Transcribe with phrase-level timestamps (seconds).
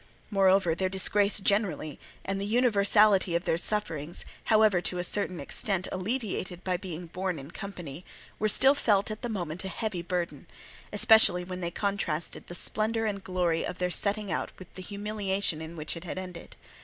[0.31, 5.87] Moreover their disgrace generally, and the universality of their sufferings, however to a certain extent
[5.91, 8.03] alleviated by being borne in company,
[8.39, 10.47] were still felt at the moment a heavy burden,
[10.91, 15.61] especially when they contrasted the splendour and glory of their setting out with the humiliation
[15.61, 16.55] in which it had ended.